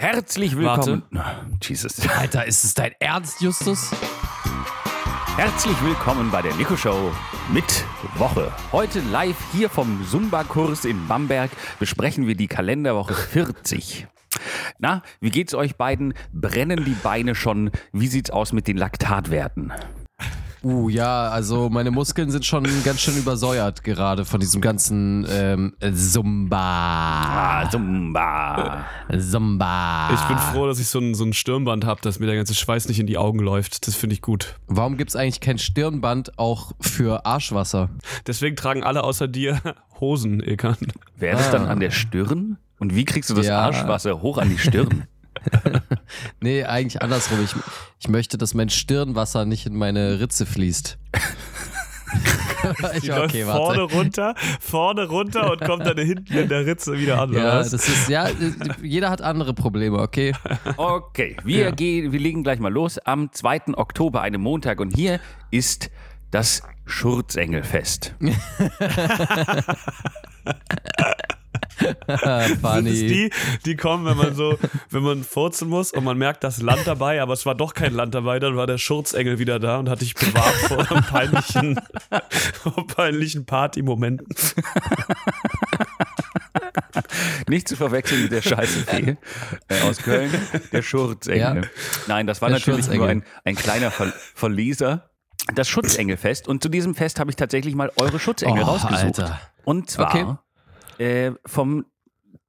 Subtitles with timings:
[0.00, 1.02] Herzlich willkommen.
[1.62, 2.08] Jesus.
[2.08, 3.90] Alter, ist es dein Ernst, Justus?
[5.36, 7.12] Herzlich willkommen bei der Nico Show
[7.52, 8.50] mit Woche.
[8.72, 14.06] Heute live hier vom Zumba-Kurs in Bamberg besprechen wir die Kalenderwoche 40.
[14.78, 16.14] Na, wie geht's euch beiden?
[16.32, 17.70] Brennen die Beine schon?
[17.92, 19.70] Wie sieht's aus mit den Laktatwerten?
[20.62, 25.72] Uh, ja, also meine Muskeln sind schon ganz schön übersäuert gerade von diesem ganzen ähm,
[25.94, 26.58] Zumba.
[27.62, 28.84] Ah, Zumba.
[29.18, 30.10] Zumba.
[30.12, 32.54] Ich bin froh, dass ich so ein, so ein Stirnband habe, dass mir der ganze
[32.54, 33.86] Schweiß nicht in die Augen läuft.
[33.86, 34.56] Das finde ich gut.
[34.66, 37.88] Warum gibt es eigentlich kein Stirnband auch für Arschwasser?
[38.26, 39.60] Deswegen tragen alle außer dir
[39.98, 40.76] Hosen, Ekan.
[41.16, 42.58] Wäre das dann an der Stirn?
[42.78, 43.60] Und wie kriegst du das Ja.
[43.60, 45.04] Arschwasser hoch an die Stirn?
[46.40, 47.38] Nee, eigentlich andersrum.
[47.44, 47.54] Ich,
[48.00, 50.98] ich möchte, dass mein Stirnwasser nicht in meine Ritze fließt.
[52.94, 57.20] ich, Die läuft vorne runter, vorne runter und kommt dann hinten in der Ritze wieder
[57.20, 57.32] an.
[57.32, 58.28] Ja, das ist, ja,
[58.82, 60.34] jeder hat andere Probleme, okay?
[60.76, 61.70] Okay, wir, Ja.
[61.70, 62.98] gehen, wir legen gleich mal los.
[62.98, 63.74] Am 2.
[63.76, 64.80] Oktober, einem Montag.
[64.80, 65.20] Und hier
[65.50, 65.90] ist
[66.30, 68.14] das Schurzengelfest.
[72.06, 72.92] Sind es Funny.
[73.06, 73.30] die,
[73.64, 74.58] die kommen, wenn man so,
[74.90, 77.94] wenn man furzen muss und man merkt, das Land dabei, aber es war doch kein
[77.94, 81.80] Land dabei, dann war der Schurzengel wieder da und hat dich bewahrt vor peinlichen,
[82.62, 84.26] vor peinlichen Partymomenten.
[87.48, 89.16] Nicht zu verwechseln mit der Scheiße Fee
[89.68, 90.30] äh, aus Köln,
[90.72, 91.40] der Schurzengel.
[91.62, 91.68] Ja.
[92.06, 95.10] Nein, das war Der natürlich nur ein, ein kleiner Ver Verleser.
[95.54, 96.46] Das Schutzengelfest.
[96.48, 99.20] Und zu diesem Fest habe ich tatsächlich mal eure Schutzengel Oh, rausgesucht.
[99.20, 99.40] Alter.
[99.64, 100.44] Und zwar
[101.00, 101.86] äh, vom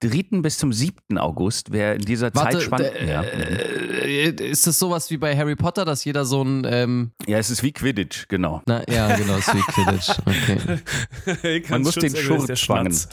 [0.02, 0.42] 3.
[0.42, 1.18] bis zum 7.
[1.18, 3.08] August, wer in dieser Warte, Zeitspanne.
[3.08, 3.22] ja.
[3.22, 7.50] äh, ist das sowas wie bei Harry Potter, dass jeder so ein, ähm, ja, es
[7.50, 8.62] ist wie Quidditch, genau.
[8.66, 10.10] na ja, genau, ist wie Quidditch.
[10.26, 11.64] Okay.
[11.70, 12.92] Man muss den Schurz fangen.
[12.92, 13.10] Schmatz.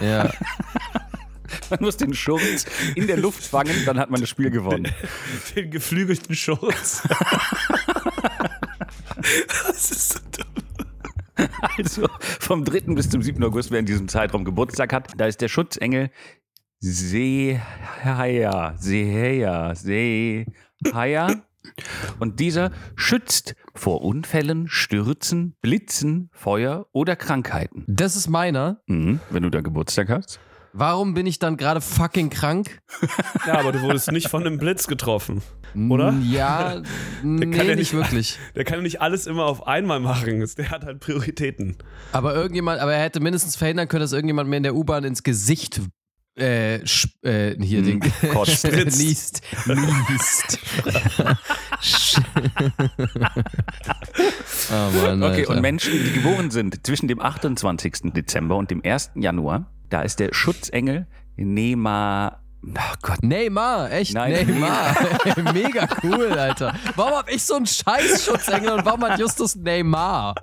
[0.00, 0.30] Ja.
[1.70, 4.88] Man muss den Schurz in der Luft fangen, dann hat man das Spiel gewonnen.
[5.54, 7.02] Den geflügelten Schurz.
[9.66, 10.18] das ist so.
[11.78, 12.94] Also vom 3.
[12.94, 13.42] bis zum 7.
[13.44, 16.10] August, wer in diesem Zeitraum Geburtstag hat, da ist der Schutzengel
[16.80, 21.42] Seheia, Seheia, Seheia.
[22.18, 27.84] Und dieser schützt vor Unfällen, Stürzen, Blitzen, Feuer oder Krankheiten.
[27.86, 28.82] Das ist meiner.
[28.86, 30.40] Mhm, wenn du da Geburtstag hast.
[30.74, 32.80] Warum bin ich dann gerade fucking krank?
[33.46, 35.42] Ja, aber du wurdest nicht von einem Blitz getroffen.
[35.90, 36.12] Oder?
[36.12, 36.80] Mm, Ja,
[37.22, 38.38] nee, kann ja nicht nicht- wirklich.
[38.54, 40.46] Der kann ja nicht alles immer auf einmal machen.
[40.56, 41.76] Der hat halt Prioritäten.
[42.12, 45.22] Aber irgendjemand, aber er hätte mindestens verhindern können, dass irgendjemand mir in der U-Bahn ins
[45.22, 45.80] Gesicht
[46.38, 46.80] äh, äh,
[47.62, 48.00] hier Hm, den
[48.32, 48.58] kotzt.
[48.66, 48.98] Spritzt.
[48.98, 49.42] niest.
[49.66, 50.58] Niest.
[51.82, 52.22] Sch-
[54.72, 58.12] oh Mann, Okay, und Menschen, die geboren sind zwischen dem 28.
[58.14, 59.10] Dezember und dem 1.
[59.16, 62.41] Januar, da ist der Schutzengel Nema.
[62.64, 64.14] Oh Gott, Neymar, echt?
[64.14, 64.46] Nein.
[64.46, 64.94] Neymar.
[65.52, 66.72] Mega cool, Alter.
[66.94, 70.34] Warum hab ich so einen scheiß Schutzengel und warum hat Justus Neymar?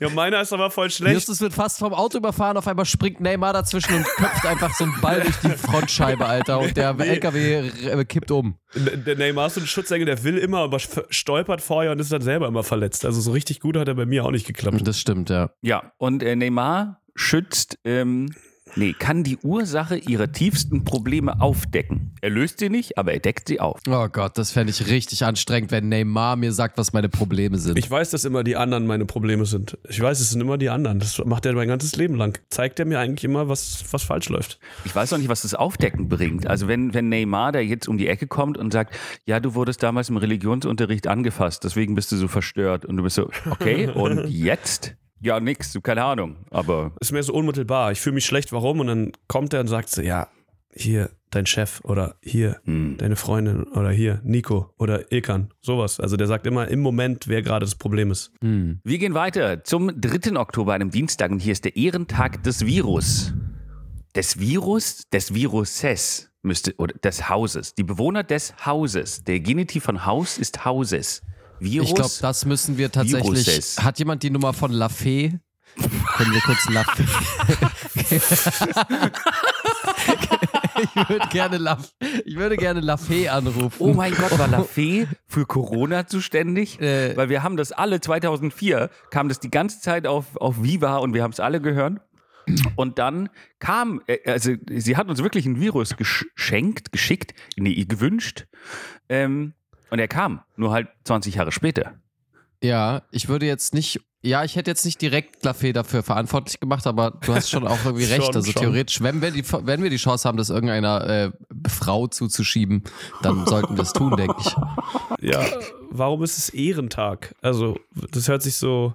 [0.00, 1.14] Ja, meiner ist aber voll schlecht.
[1.14, 4.84] Justus wird fast vom Auto überfahren, auf einmal springt Neymar dazwischen und köpft einfach so
[4.84, 6.58] einen Ball durch die Frontscheibe, Alter.
[6.60, 7.04] Und der Nee.
[7.08, 8.56] LKW r- kippt um.
[8.74, 10.78] Der Neymar ist so ein Schutzengel, der will immer, aber
[11.10, 13.04] stolpert vorher und ist dann selber immer verletzt.
[13.04, 14.86] Also so richtig gut hat er bei mir auch nicht geklappt.
[14.86, 15.50] Das stimmt, ja.
[15.60, 18.30] Ja, und äh, Neymar schützt, ähm,
[18.76, 22.12] nee, kann die Ursache ihrer tiefsten Probleme aufdecken.
[22.20, 23.80] Er löst sie nicht, aber er deckt sie auf.
[23.88, 27.78] Oh Gott, das fände ich richtig anstrengend, wenn Neymar mir sagt, was meine Probleme sind.
[27.78, 29.78] Ich weiß, dass immer die anderen meine Probleme sind.
[29.88, 30.98] Ich weiß, es sind immer die anderen.
[30.98, 32.38] Das macht er mein ganzes Leben lang.
[32.50, 34.58] Zeigt er mir eigentlich immer, was, was falsch läuft.
[34.84, 36.46] Ich weiß auch nicht, was das Aufdecken bringt.
[36.46, 38.94] Also wenn, wenn Neymar da jetzt um die Ecke kommt und sagt,
[39.24, 42.84] ja, du wurdest damals im Religionsunterricht angefasst, deswegen bist du so verstört.
[42.84, 44.94] Und du bist so, okay, und jetzt?
[45.20, 46.36] Ja, nix, du keine Ahnung.
[46.50, 47.92] Aber Ist mir so unmittelbar.
[47.92, 48.80] Ich fühle mich schlecht, warum?
[48.80, 50.28] Und dann kommt er und sagt so, ja,
[50.74, 55.52] hier dein Chef oder hier hm, deine Freundin oder hier Nico oder Ilkan.
[55.60, 56.00] Sowas.
[56.00, 58.32] Also der sagt immer im Moment, wer gerade das Problem ist.
[58.40, 58.80] Hm.
[58.82, 60.38] wir gehen weiter zum 3.
[60.38, 61.30] Oktober, einem Dienstag.
[61.30, 63.32] Und hier ist der Ehrentag des Virus.
[64.14, 67.74] Des Virus, des Viruses müsste, oder des Hauses.
[67.74, 69.22] Die Bewohner des Hauses.
[69.24, 71.22] Der Genitiv von Haus ist Hauses.
[71.60, 71.88] Virus.
[71.88, 73.46] Ich glaube, das müssen wir tatsächlich.
[73.46, 73.82] Viruses.
[73.82, 75.38] Hat jemand die Nummer von Lafay?
[76.16, 77.04] Können wir kurz Lafay.
[80.82, 81.92] ich würde gerne Laf
[82.24, 83.76] ich würde gerne Lafay anrufen.
[83.78, 86.80] Oh mein Gott, war Lafay für Corona zuständig?
[86.80, 87.16] Äh.
[87.16, 91.14] Weil wir haben das alle, 2004 kam das die ganze Zeit auf, auf Viva und
[91.14, 92.00] wir haben es alle gehört.
[92.76, 93.28] Und dann
[93.58, 98.46] kam, äh, also sie hat uns wirklich ein Virus geschenkt, geschickt, nee, gewünscht.
[99.08, 99.54] Ähm,
[99.90, 101.94] und er kam, nur halt 20 Jahre später.
[102.62, 106.86] Ja, ich würde jetzt nicht Ja, ich hätte jetzt nicht direkt Lafay dafür verantwortlich gemacht,
[106.86, 108.24] aber du hast schon auch irgendwie recht.
[108.26, 108.62] Schon, also schon.
[108.62, 111.30] theoretisch, wenn wir, die, wenn wir die Chance haben, das irgendeiner äh,
[111.68, 112.84] Frau zuzuschieben,
[113.22, 114.54] dann sollten wir es tun, denke ich.
[115.22, 115.42] Ja,
[115.90, 117.34] warum ist es Ehrentag?
[117.40, 117.78] Also,
[118.12, 118.94] das hört sich so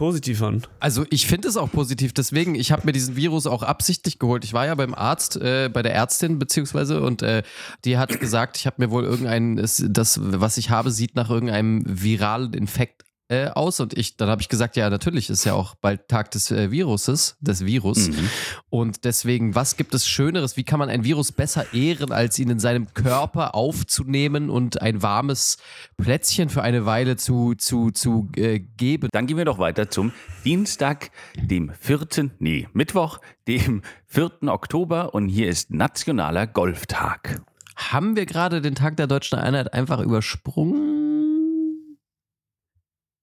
[0.00, 0.62] positiv an.
[0.78, 4.44] Also ich finde es auch positiv, deswegen, ich habe mir diesen Virus auch absichtlich geholt.
[4.44, 7.42] Ich war ja beim Arzt, äh, bei der Ärztin beziehungsweise und äh,
[7.84, 11.82] die hat gesagt, ich habe mir wohl irgendein, das, was ich habe, sieht nach irgendeinem
[11.84, 15.74] viralen Infekt äh, aus und ich, dann habe ich gesagt, ja natürlich ist ja auch
[15.76, 18.28] bald Tag des äh, Viruses, des Virus Mhm.
[18.70, 20.56] und deswegen, was gibt es Schöneres?
[20.56, 25.02] Wie kann man ein Virus besser ehren, als ihn in seinem Körper aufzunehmen und ein
[25.02, 25.58] warmes
[25.96, 29.08] Plätzchen für eine Weile zu, zu, zu äh, geben?
[29.12, 30.12] Dann gehen wir doch weiter zum
[30.44, 34.30] Dienstag, dem 4., nee, Mittwoch, dem 4.
[34.48, 37.40] Oktober und hier ist Nationaler Golftag.
[37.76, 40.99] Haben wir gerade den Tag der deutschen Einheit einfach übersprungen?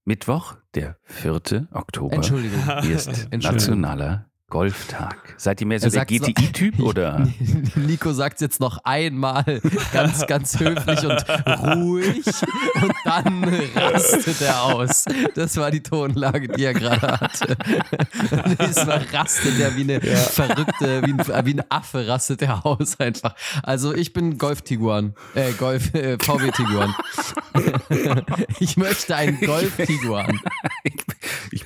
[0.07, 1.67] Mittwoch, der 4.
[1.73, 2.15] Oktober.
[2.15, 2.61] Entschuldigung.
[2.81, 3.41] Hier ist Entschuldigung.
[3.41, 5.35] Nationaler Golftag.
[5.35, 7.27] Seid ihr mehr so Er der GTI-Typ oder?
[7.75, 9.61] Nico sagt jetzt noch einmal
[9.91, 11.25] ganz, ganz höflich und
[11.75, 12.25] ruhig
[12.81, 13.43] und dann
[13.75, 15.03] rastet er aus.
[15.35, 17.57] Das war die Tonlage, die er gerade hatte.
[18.45, 22.97] Und diesmal rastet er wie eine verrückte, wie ein, wie ein Affe rastet er aus
[23.01, 23.35] einfach.
[23.63, 26.95] Also ich bin Golf Tiguan, äh, Golf äh, VW Tiguan.
[28.59, 30.29] Ich möchte einen Golf Tiguan.
[30.29, 30.56] ich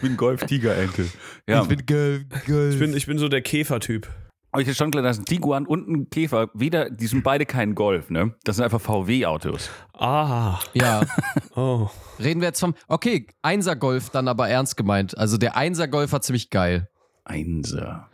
[0.01, 1.09] bin Golf-Tiger-Enkel.
[1.48, 2.74] Ja, bin Golf, Golf.
[2.74, 4.07] Ich bin, ich bin so der Käfertyp.
[4.53, 7.74] euch ist schon klar, dass ein Tiguan und ein Käfer, weder, die sind beide kein
[7.75, 8.33] Golf, ne?
[8.44, 9.69] Das sind einfach VW-Autos.
[9.94, 11.01] Ah, Ja.
[11.56, 11.89] oh.
[12.19, 12.75] Reden wir jetzt vom.
[12.88, 15.18] Okay, Einser Golf dann aber ernst gemeint.
[15.18, 16.89] Also der Einser Golf war ziemlich geil.
[17.24, 18.09] Einser.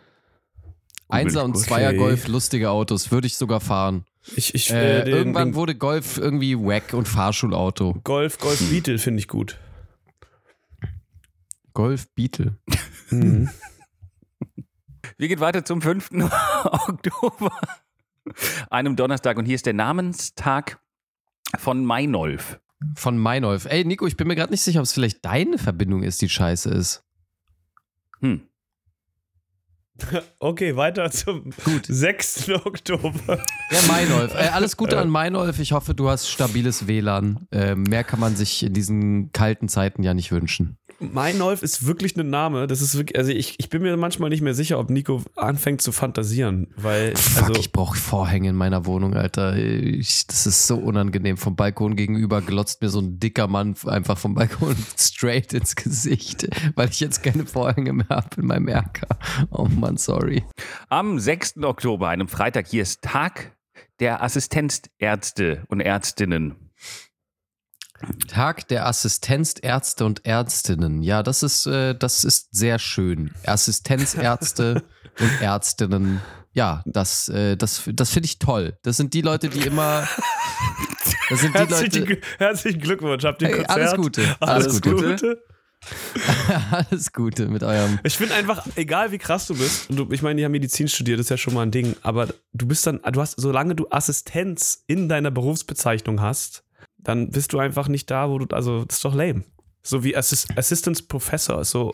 [1.10, 1.58] Einser und.
[1.58, 4.06] Zweier Golf, lustige Autos, würde ich sogar fahren.
[4.36, 7.96] Ich, ich, Äh, äh, den, irgendwann den wurde Golf irgendwie wack und Fahrschulauto.
[8.04, 9.58] Golf, Golf Beetle finde ich gut.
[11.78, 12.58] Golf Beetle.
[13.12, 13.52] Mhm.
[15.20, 16.10] Wir gehen weiter zum 5.
[16.64, 17.52] Oktober,
[18.72, 19.38] einem Donnerstag.
[19.38, 20.80] Und hier ist der Namenstag
[21.56, 22.60] von Meinolf.
[22.96, 23.66] Von Meinolf.
[23.66, 26.30] Ey, Nico, ich bin mir gerade nicht sicher, ob es vielleicht deine Verbindung ist, die
[26.30, 27.04] scheiße ist.
[28.22, 28.42] Hm.
[30.40, 31.52] Okay, weiter zum
[31.88, 32.50] 6.
[32.66, 33.40] Oktober.
[33.70, 34.34] Ja, Meinolf.
[34.34, 35.60] Äh, alles Gute an Meinolf.
[35.60, 37.48] Ich hoffe, du hast stabiles WLAN.
[37.52, 40.78] Äh, mehr kann man sich in diesen kalten Zeiten ja nicht wünschen.
[41.00, 42.68] Meinolf ist wirklich ein Name.
[42.68, 45.82] Das ist wirklich, also ich, ich bin mir manchmal nicht mehr sicher, ob Nico anfängt
[45.82, 49.56] zu fantasieren, weil, Fuck, also, ich brauche Vorhänge in meiner Wohnung, Alter.
[49.56, 51.38] Ich, das ist so unangenehm.
[51.38, 56.48] Vom Balkon gegenüber glotzt mir so ein dicker Mann einfach vom Balkon straight ins Gesicht,
[56.76, 59.08] weil ich jetzt keine Vorhänge mehr habe in meinem Erker.
[59.52, 60.44] Oh Mann, sorry.
[60.90, 61.58] Am 6.
[61.64, 63.56] Oktober, einem Freitag, hier ist Tag
[64.00, 66.67] der Assistenzärzte und Ärztinnen.
[68.28, 71.02] Tag der Assistenzärzte und Ärztinnen.
[71.02, 73.32] Ja, das ist, äh, das ist sehr schön.
[73.46, 74.84] Assistenzärzte
[75.20, 76.22] und Ärztinnen.
[76.54, 78.78] Ja, das, äh, das, das finde ich toll.
[78.84, 80.08] Das sind die Leute, die immer.
[81.30, 82.22] Das sind die herzlichen, Leute.
[82.38, 83.24] Herzlichen Glückwunsch.
[83.24, 83.78] Habt ihr Hey, Konzert?
[83.78, 84.22] alles Gute.
[84.40, 85.10] Alles, Alles Gute.
[85.12, 85.44] Gute.
[86.72, 88.00] Alles Gute mit eurem.
[88.04, 90.88] Ich finde einfach, egal wie krass du bist, und du, ich meine, die haben Medizin
[90.88, 93.76] studiert, das ist ja schon mal ein Ding, aber du bist dann, du hast, solange
[93.76, 96.64] du Assistenz in deiner Berufsbezeichnung hast,
[96.98, 99.44] dann bist du einfach nicht da, wo du, also, das ist doch lame.
[99.84, 101.94] So wie Assist, Assistance Professor, so,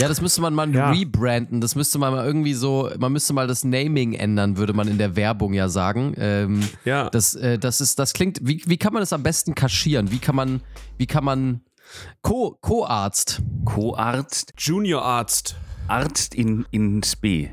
[0.00, 0.90] Ja, das müsste man mal Ja.
[0.92, 1.60] rebranden.
[1.60, 4.96] Das müsste man mal irgendwie so, man müsste mal das Naming ändern, würde man in
[4.96, 6.14] der Werbung ja sagen.
[6.16, 7.10] Ähm, ja.
[7.10, 10.10] das, äh, das ist, das klingt, wie, wie kann man das am besten kaschieren?
[10.10, 10.62] Wie kann man,
[10.96, 11.60] wie kann man,
[12.22, 15.56] Co- Co-Arzt, Co-Arzt, Junior Arzt.
[15.86, 17.50] Arzt in, in Spe.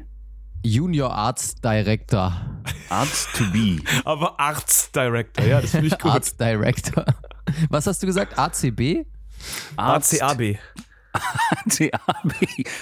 [0.64, 3.78] Junior Arzt Director, Arzt to be.
[4.06, 6.12] Aber Arzt Director, ja, das finde ich gut.
[6.12, 7.06] Arzt Director.
[7.70, 8.38] Was hast du gesagt?
[8.38, 9.06] ACB?
[9.76, 10.58] Arzt ACAB.
[11.70, 12.34] CAB.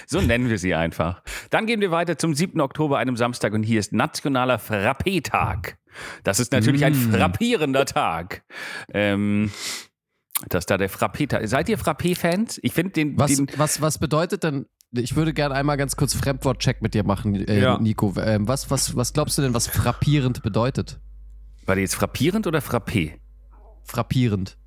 [0.05, 1.23] So nennen wir sie einfach.
[1.49, 2.59] Dann gehen wir weiter zum 7.
[2.61, 5.77] Oktober, einem Samstag, und hier ist Nationaler Frappé-Tag.
[6.23, 7.13] Das ist natürlich ein Mm.
[7.13, 8.43] frappierender Tag.
[8.93, 9.51] Ähm,
[10.49, 11.47] das ist da der Frappé-Tag.
[11.47, 12.59] Seid ihr Frappé-Fans?
[12.61, 13.47] Ich finde den, Was, den.
[13.57, 17.59] was, was bedeutet denn, ich würde gerne einmal ganz kurz Fremdwort-Check mit dir machen, äh,
[17.61, 17.77] Ja.
[17.79, 18.13] Nico.
[18.19, 20.99] Ähm, was, was, was glaubst du denn, was frappierend bedeutet?
[21.65, 23.13] War der jetzt frappierend oder Frappé?
[23.83, 24.57] Frappierend.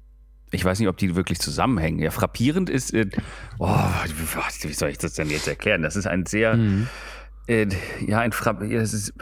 [0.52, 1.98] Ich weiß nicht, ob die wirklich zusammenhängen.
[1.98, 2.92] Ja, frappierend ist.
[2.92, 3.08] Äh,
[3.58, 3.74] oh,
[4.62, 5.82] wie soll ich das denn jetzt erklären?
[5.82, 6.56] Das ist ein sehr.
[6.56, 6.88] Mhm.
[7.48, 7.66] Äh,
[8.06, 8.62] ja, ein Frapp.
[8.62, 9.12] ja, ist,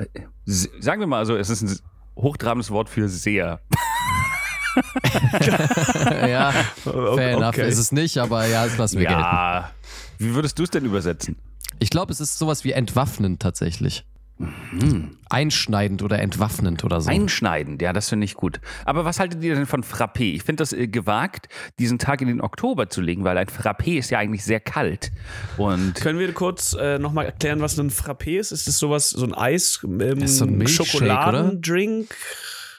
[0.44, 1.78] sagen wir mal so, es ist ein
[2.16, 3.60] hochtrabendes Wort für sehr.
[6.28, 6.52] ja,
[6.84, 7.14] Okay.
[7.16, 9.22] fair enough ist es nicht, aber ja, das lassen wir gelten.
[10.20, 11.36] Wie würdest du es denn übersetzen?
[11.78, 14.04] Ich glaube, es ist sowas wie entwaffnen tatsächlich.
[15.28, 17.10] Einschneidend oder entwaffnend oder so.
[17.10, 18.60] Einschneidend, ja, das finde ich gut.
[18.84, 20.34] Aber was haltet ihr denn von Frappé?
[20.34, 21.48] Ich finde das äh, gewagt,
[21.78, 25.10] diesen Tag in den Oktober zu legen, weil ein Frappé ist ja eigentlich sehr kalt.
[25.56, 28.52] Und Können wir kurz äh, nochmal erklären, was ein Frappé ist?
[28.52, 32.14] Ist es sowas, so ein Eis, ähm, ist so ein Schokoladendrink?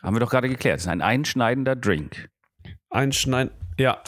[0.04, 2.30] haben wir doch gerade geklärt, es ist ein einschneidender Drink.
[2.90, 3.52] Einschneiden.
[3.78, 4.02] Ja.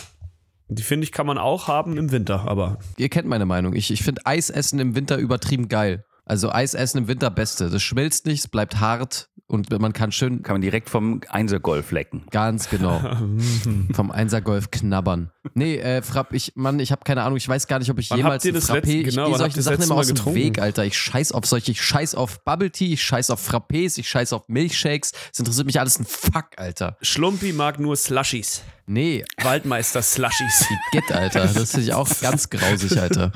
[0.69, 3.73] Die finde ich, kann man auch haben im Winter, aber Ihr kennt meine Meinung.
[3.75, 6.05] Ich, ich finde Eisessen im Winter übertrieben geil.
[6.25, 7.69] Also Eisessen im Winter beste.
[7.69, 11.91] Das schmilzt nicht, es bleibt hart und man kann schön Kann man direkt vom Einsergolf
[11.91, 12.23] lecken.
[12.31, 12.99] Ganz genau.
[13.93, 15.31] Vom Einsergolf knabbern.
[15.53, 18.09] Nee, äh, Frapp, ich, Mann, ich habe keine Ahnung, ich weiß gar nicht, ob ich
[18.09, 19.95] Wann jemals habt ihr das Frappé, letzte- ich genau, gehe wann habt solche Sachen immer
[19.95, 20.39] aus dem getrunken?
[20.39, 20.85] Weg, Alter.
[20.85, 24.31] Ich scheiß auf solche, ich scheiß auf Bubble Tea, ich scheiß auf Frappés, ich scheiß
[24.33, 25.11] auf Milchshakes.
[25.31, 26.97] Es interessiert mich alles ein Fuck, Alter.
[27.01, 28.63] Schlumpi mag nur Slushies.
[28.85, 30.67] Nee, Waldmeister Slushies.
[30.91, 31.47] Get, Alter.
[31.47, 33.31] Das finde ich auch ganz grausig, Alter.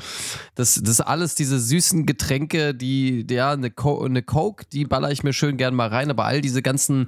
[0.55, 5.23] Das, das alles diese süßen Getränke, die, ja, eine, Co eine Coke, die baller ich
[5.23, 7.07] mir schön gern mal rein, aber all diese ganzen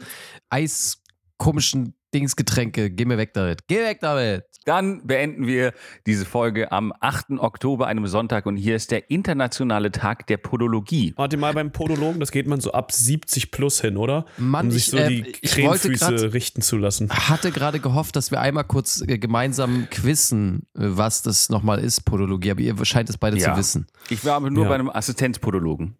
[0.50, 3.68] eiskomischen Dingsgetränke, geh mir weg damit.
[3.68, 4.44] Geh weg damit.
[4.66, 5.74] Dann beenden wir
[6.06, 7.32] diese Folge am 8.
[7.40, 8.46] Oktober, einem Sonntag.
[8.46, 11.14] Und hier ist der internationale Tag der Podologie.
[11.16, 14.26] Warte mal beim Podologen, das geht man so ab 70 plus hin, oder?
[14.38, 15.52] Mann, um sich ich, so äh, die ich grad-
[15.82, 17.10] Krähenfüße richten zu lassen.
[17.10, 22.02] Hatte gerade gehofft, dass wir einmal kurz äh, gemeinsam quizzen, äh, was das nochmal ist,
[22.06, 23.54] Podologie, aber ihr scheint es beide Ja.
[23.54, 23.88] zu wissen.
[24.10, 24.70] Ich war aber nur Ja.
[24.70, 25.96] bei einem Assistenzpodologen.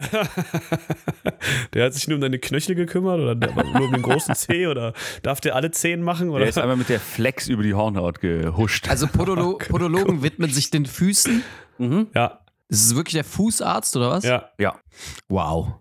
[1.74, 4.66] Der hat sich nur um deine Knöchel gekümmert oder der- nur um den großen Zeh
[4.66, 6.28] oder darf der alle Zehen machen?
[6.28, 6.46] Der Oder?
[6.46, 8.88] ist einmal mit der Flex über die Hornhaut gehuscht.
[8.88, 11.42] Also Podolo Podologen widmen sich den Füßen.
[12.14, 14.24] Ja, Das ist wirklich der Fußarzt oder was?
[14.24, 14.48] ja.
[14.58, 14.74] ja.
[15.28, 15.74] Wow.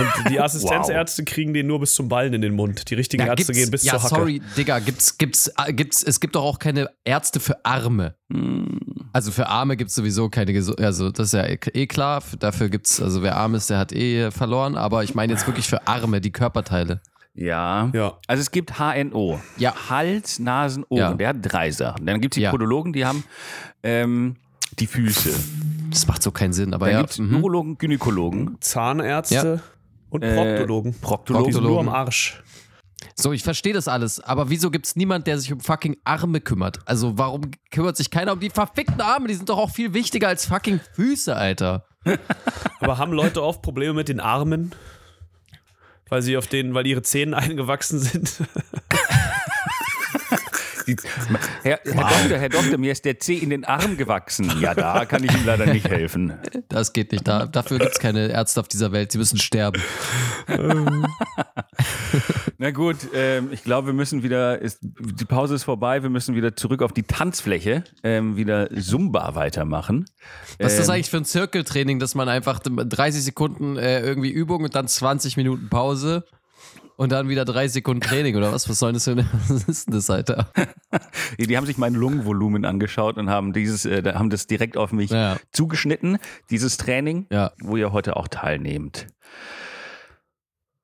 [0.00, 2.90] Und die Assistenzärzte kriegen den nur bis zum Ballen in den Mund.
[2.90, 4.14] Die richtigen Ärzte gibt's- gehen bis ja, zur Hacke.
[4.14, 8.14] sorry, Digga, gibt's, gibt's, äh, gibt's, es gibt doch auch keine Ärzte für Arme.
[8.32, 8.78] Hm.
[9.12, 12.68] Also für Arme gibt's sowieso keine, Gesu- also das ist ja eh eh klar, dafür
[12.68, 15.86] gibt's, also wer arm ist, der hat eh verloren, aber ich meine jetzt wirklich für
[15.88, 17.00] Arme, die Körperteile.
[17.34, 17.90] Ja.
[17.94, 18.18] Ja.
[18.26, 19.40] Also es gibt HNO.
[19.56, 19.74] Ja.
[19.88, 21.00] Hals, Nasen, Ohren.
[21.00, 21.14] Ja.
[21.14, 22.04] Der hat drei Sachen.
[22.06, 22.50] Dann gibt es die Ja.
[22.50, 23.24] Podologen, die haben
[23.82, 24.36] ähm,
[24.78, 25.30] die Füße.
[25.90, 27.00] Das macht so keinen Sinn, aber Dann ja.
[27.00, 27.36] gibt es mhm.
[27.36, 29.60] Urologen, Gynäkologen, Zahnärzte
[30.10, 30.94] und Äh, Proktologen.
[31.00, 31.46] Proktologen.
[31.46, 32.06] Die sind nur am Proktologen.
[32.06, 32.42] Arsch.
[33.14, 36.78] So, ich verstehe das alles, aber wieso gibt's niemand, der sich um fucking Arme kümmert?
[36.86, 39.28] Also warum kümmert sich keiner um die verfickten Arme?
[39.28, 41.86] Die sind doch auch viel wichtiger als fucking Füße, Alter.
[42.80, 44.74] Aber haben Leute oft Probleme mit den Armen?
[46.08, 48.42] Weil sie auf denen, weil ihre Zähne eingewachsen sind.
[51.62, 54.50] Herr, Herr, Doktor, Herr Doktor, mir ist der Zeh in den Arm gewachsen.
[54.60, 56.34] Ja, da kann ich Ihnen leider nicht helfen.
[56.68, 57.26] Das geht nicht.
[57.26, 59.12] Da, dafür gibt's keine Ärzte auf dieser Welt.
[59.12, 59.82] Sie müssen sterben.
[62.58, 66.34] Na gut, ähm, ich glaube, wir müssen wieder, ist, die Pause ist vorbei, wir müssen
[66.34, 70.04] wieder zurück auf die Tanzfläche, ähm, wieder Zumba weitermachen.
[70.58, 74.30] Was ist das Ähm, eigentlich für ein Zirkeltraining, dass man einfach 30 Sekunden äh, irgendwie
[74.30, 76.24] Übung und dann 20 Minuten Pause
[77.00, 78.68] und dann wieder 30 Sekunden Training oder was?
[78.68, 79.24] Was soll das denn?
[79.48, 80.50] Was ist denn das, Alter?
[81.38, 85.10] Die, haben sich mein Lungenvolumen angeschaut und haben dieses, äh, haben das direkt auf mich
[85.10, 85.38] Ja.
[85.50, 86.18] zugeschnitten,
[86.50, 87.52] dieses Training, Ja.
[87.62, 89.06] wo ihr heute auch teilnehmt.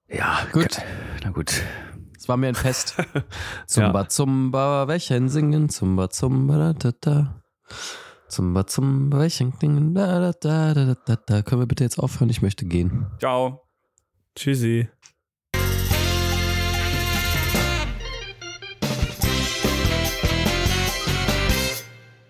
[0.09, 0.79] Ja, Gut.
[1.23, 1.63] Na gut.
[2.17, 2.97] Es war mir ein Fest.
[3.67, 5.69] Zumba, Zumba, welchen singen?
[5.69, 7.43] Zumba, Zumba, da, da, da.
[8.29, 9.95] Zumba, Zumba, welchen singen?
[9.95, 11.43] Da, da, da, da, da, da.
[11.43, 12.31] Können wir bitte jetzt aufhören?
[12.31, 13.07] Ich möchte gehen.
[13.19, 13.69] Ciao.
[14.35, 14.89] Tschüssi.